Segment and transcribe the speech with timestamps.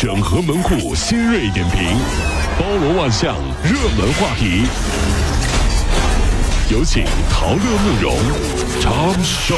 [0.00, 1.94] 整合门户新锐点评，
[2.58, 4.62] 包罗万象，热门话题。
[6.70, 8.16] 有请陶乐慕容
[8.80, 9.54] 长寿。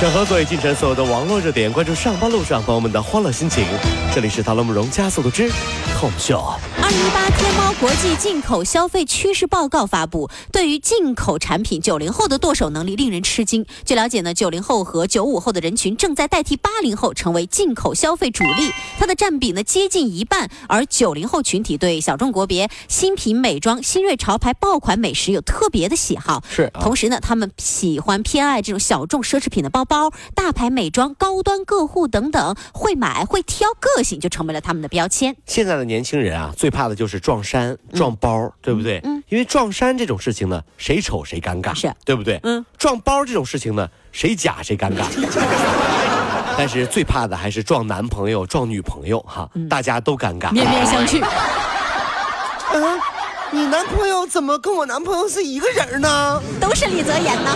[0.00, 3.66] 整合最近城所有的网络热点，关注上班路上朋友们的欢乐心情。
[4.14, 5.50] 这里是陶乐慕容加速度之
[5.98, 6.40] 痛秀。
[6.80, 13.66] 二零一八天猫国际进口消费趋势报告发布，对于进口产品，九零后的剁手能力令人吃惊。
[13.84, 20.48] 据了解呢，九零后和九五后的人群正在代替八零后成为进口消费主力，它的占比呢接近一半。
[20.68, 35.34] 而九零后群体对小众国别、新品美妆、新锐潮牌爆款美食有特别的喜好，是啊同时呢，他们喜欢偏爱这种小众奢侈品的包包、大牌美妆、高端个护等等，会买会挑，个性就成为了他们的标签。
[35.44, 39.00] 现在的年轻人啊，最怕的就是撞衫、撞包，对不对？
[39.02, 42.40] 嗯因为撞衫这种事情呢，谁丑谁尴尬，是对不对？
[42.44, 42.64] 嗯。
[42.78, 45.02] 撞包这种事情呢，谁假谁尴尬。
[46.56, 50.50] 但是最怕的还是撞男朋友、撞女朋友哈，大家都尴尬。
[50.50, 51.22] 面面相觑。
[52.72, 53.00] 嗯，
[53.50, 56.42] 你男朋友怎么跟我男朋友是一个人呢？
[56.58, 57.54] 都是李泽言呢。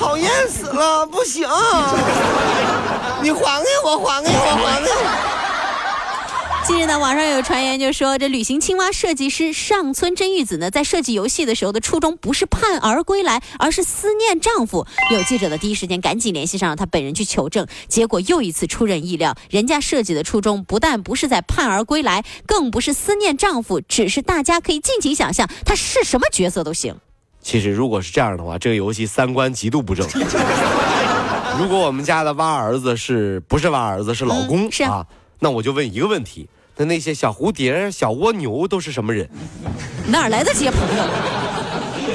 [0.00, 1.48] 讨厌死了，不行！
[3.22, 5.33] 你还给我，还给我，还给我！
[6.66, 14.86] 近日呢，网上有传言就说，这旅行青蛙设计师上村真玉子呢，在设计游戏的时候的初衷不是盼儿归来，而是思念丈夫。
[15.12, 26.96] 有记者的第一时间赶紧联系上了她本人去求证，结果又一次出人意料，人家设计的初衷不但不是在盼儿归来，更不是思念丈夫，只是大家可以尽情想象，他是什么角色都行。
[27.42, 30.08] 其实如果是这样的话，这个游戏三观极度不正。
[31.58, 35.06] 如果我们家的蛙儿子是不是蛙儿子是老公、嗯是啊
[35.40, 39.28] 那我就问一个问题：那那些小蝴蝶、小蜗牛都是什么人？
[40.06, 41.04] 哪来的这些朋友？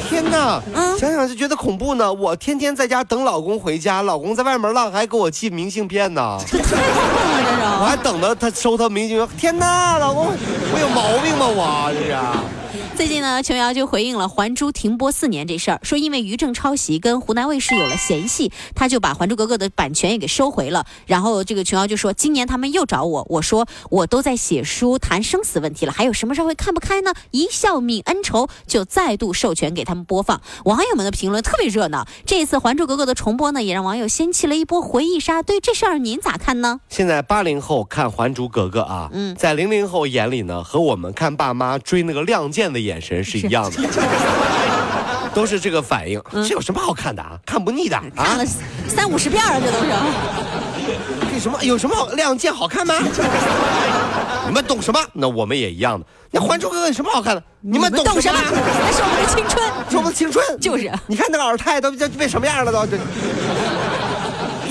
[0.09, 0.61] 天哪！
[0.73, 2.11] 嗯想想就觉得恐怖呢。
[2.11, 6.39] 我天天在家等老公回家，老公在外面浪，还给我寄明信片呢。
[6.47, 7.61] 这太过分了，这是。
[7.81, 9.27] 我还等着他收他明信片。
[9.37, 11.45] 天哪，老公，我有毛病吗？
[11.47, 12.58] 我这是。
[12.99, 20.85] 最近呢，琼瑶就回应了《还珠》停播四年这事儿，说因为于正抄袭跟湖南卫视有了嫌隙，他就把《还珠格格》的版权也给收回了。
[21.05, 27.13] 然后这个琼瑶就说，今年他们又找我，我说我都在写书谈生死问题了，还有什么事会看不开呢？
[27.31, 30.41] 一笑泯恩仇，就再度授权给他们播放。
[30.65, 35.41] 网友们的评论特别热闹，这一次《还珠格格》的重播呢，也让网友掀起了一波回忆杀。
[35.41, 36.81] 对这事儿您咋看呢？
[36.89, 43.83] 现在八零后看《还珠格格》啊，嗯在零零后眼里呢，和我们看爸妈追那个《亮剑》的眼神是一样的，
[45.33, 46.21] 都是这个反应。
[46.31, 47.37] 这有什么好看的啊？
[47.45, 48.45] 看不腻的啊看了？
[48.87, 49.85] 三五十遍了，这都是。
[51.31, 52.95] 这什么有什么好《亮剑》好看吗？
[54.47, 54.99] 你们懂什么？
[55.13, 56.05] 那我们也一样的。
[56.31, 57.43] 那《还珠格格》有什么好看的？
[57.61, 58.39] 你们懂懂什么？
[58.51, 59.63] 那是我们的青春。
[59.89, 60.59] 是我们的青春。
[60.59, 62.85] 就是你看那个尔泰都这变什么样了都？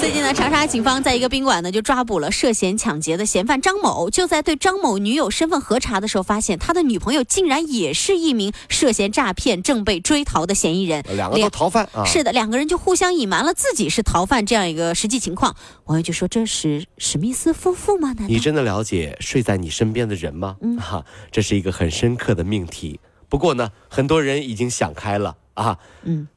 [0.00, 4.08] 这最近呢，长沙警方在一个宾馆呢就抓捕了涉嫌抢劫的嫌犯张某。
[4.08, 11.04] 就在对张某女友身份核查的时候，发现他的女朋友竟然也是一名涉嫌诈骗正被追逃的嫌疑人。
[11.14, 12.04] 两个都逃犯啊。
[12.06, 15.54] 是的，两个人就互相隐瞒了自己是逃犯这样一个实际情况。
[15.84, 18.14] 网友就说：“这是史密斯夫妇吗？
[18.28, 20.56] 你真的了解睡在你身边的人吗？
[20.62, 22.98] 嗯哈、这是一个很深刻的命题。
[23.28, 25.76] 不过呢，很多人已经想开了啊。
[26.04, 26.28] 嗯，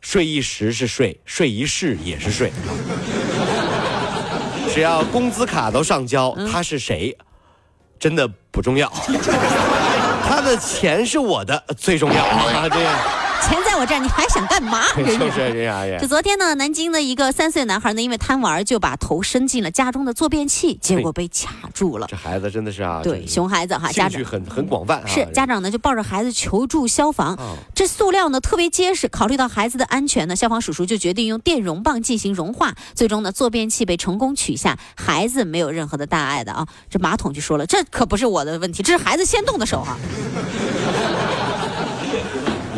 [0.00, 2.52] 睡一时是睡，睡一世也是睡。
[4.72, 7.16] 只要工资卡都上交，嗯他是谁，
[7.98, 8.90] 真的不重要。
[10.26, 12.68] 他的钱是我的最重要啊！
[12.68, 12.98] 这样
[13.50, 14.84] 钱在我这儿，你还想干嘛？
[14.94, 22.06] 真 就是是这样就昨天呢，南京的一个三岁男孩呢，因为贪玩，就把头伸进了家中的坐便器，结果被卡住了。
[22.08, 25.06] 这孩子真的是啊，对，熊孩子哈，家长兴趣很很广泛啊。
[25.06, 27.34] 是家长呢就抱着孩子求助消防。
[27.34, 32.74] 哦这塑料呢特别结实，考虑到孩子的安全呢，消防叔叔就决定用电容棒进行融化。
[32.94, 36.68] 最终呢，坐便器被成功取下，孩子没有任何的大碍的啊。
[36.88, 39.96] 这马桶就说了，这可不是我的问题，这是孩子先动的手哈、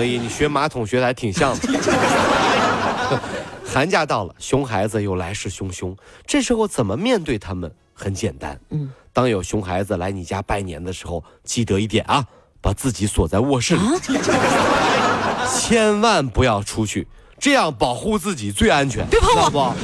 [0.03, 1.69] 乐意，你学马桶学的还挺像的。
[3.65, 5.97] 寒假到了，熊孩子又来势汹汹，
[6.27, 7.72] 这时候怎么面对他们？
[7.95, 12.25] 很简单，嗯，当有熊孩子来你家拜年的时候，记得一点啊，
[12.60, 17.07] 把自己锁在卧室里，啊， 千万不要出去，
[17.39, 19.07] 这样保护自己最安全。
[19.09, 19.75] 别碰我知道不？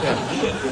[0.00, 0.14] 对，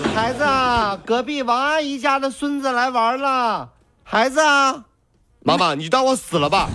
[0.17, 3.69] 孩子啊，隔壁王阿姨家的孙子来玩了，
[4.03, 4.85] 孩子啊，
[5.41, 6.71] 妈妈，你当我死了吧？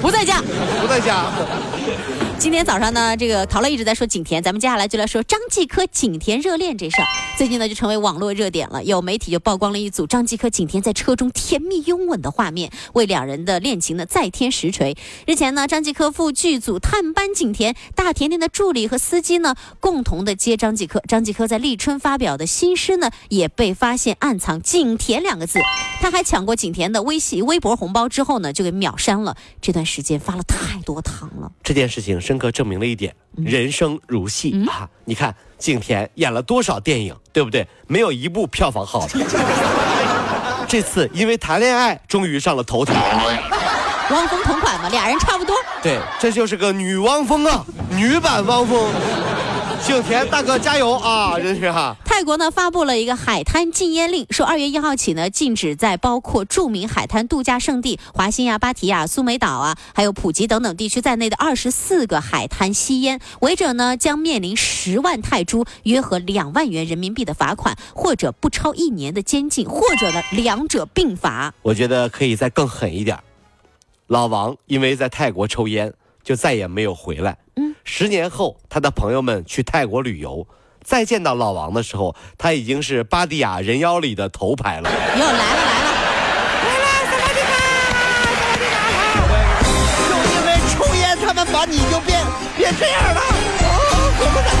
[0.00, 0.40] 不在家。
[0.80, 2.29] 不在家。
[2.40, 7.06] 今天早上呢，这个陶乐一直在说景甜，咱们接下来就来说张继科景甜热恋这事儿。
[7.36, 8.82] 最近呢，就成为网络热点了。
[8.82, 14.96] 有媒体就曝光了一组张继科景甜在车中甜蜜拥吻的画面，为两人的恋情呢再添实锤。
[15.26, 21.02] 日前呢，张继科赴剧组探班景甜，大甜甜的助理和司机呢共同的接张继科。
[21.06, 25.60] 张继科在立春发表的新诗呢，也被发现暗藏“景甜”两个字。
[26.00, 29.36] 他还抢过景甜的微信、微博红包之后呢，就给秒删了。
[29.60, 31.52] 这段时间发了太多糖了。
[31.62, 34.88] 这件事情是深刻证明了一点：人生如戏啊！
[35.04, 37.66] 你看景甜演了多少电影，对不对？
[37.88, 39.18] 没有一部票房好的。
[40.68, 42.94] 这次因为谈恋爱，终于上了头条。
[44.12, 45.56] 汪峰同款嘛，俩人差不多。
[45.82, 48.88] 对，这就是个女汪峰啊，女版汪峰。
[49.86, 51.38] 景甜大哥加油啊！
[51.40, 51.96] 真是哈。
[52.04, 71.52] 泰国呢发布了一个海滩禁烟令，说二月一号起呢，禁止在包括著名海滩度假胜地华欣亚、芭提雅、苏梅岛啊，还有普吉等等地区在内的二十四个海滩吸烟，违者呢将面临十万泰铢（约合两万元人民币）的罚款，或者不超一年的监禁，或者呢两者并罚。
[71.62, 73.18] 我觉得可以再更狠一点。
[74.06, 77.36] 老王因为在泰国抽烟，就再也没有回来。
[77.56, 80.46] 嗯，十年后，他的朋友们去泰国旅游，
[80.82, 84.90] 再见到老王的时候，他已经是巴蒂亚人妖里的头牌了。
[84.90, 85.90] 又来了来了，
[86.64, 87.52] 来了，萨瓦迪卡，
[88.34, 89.62] 萨瓦迪卡，
[90.08, 92.24] 就因为抽烟，他们把你就变
[92.56, 93.68] 变这样了，哦，
[94.18, 94.60] 可不咋地。